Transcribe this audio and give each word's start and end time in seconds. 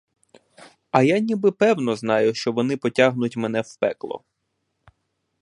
А 0.91 1.03
я 1.03 1.19
ніби 1.19 1.51
певно 1.51 1.95
знаю, 1.95 2.33
що 2.33 2.51
вони 2.51 2.77
потягнуть 2.77 3.37
мене 3.37 3.61
в 3.61 3.75
пекло. 3.75 4.21